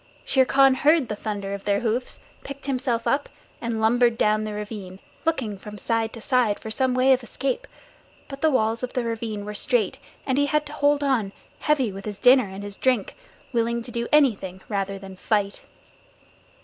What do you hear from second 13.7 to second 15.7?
to do anything rather than fight.